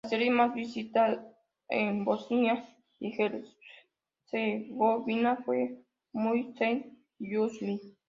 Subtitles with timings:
[0.03, 1.31] La serie más vista
[1.69, 2.65] en Bosnia
[2.99, 3.13] y
[4.31, 5.77] Herzegovina fue
[6.11, 7.79] "Muhteşem Yüzyıl".